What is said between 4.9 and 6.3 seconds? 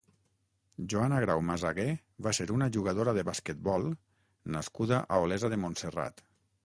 a Olesa de Montserrat.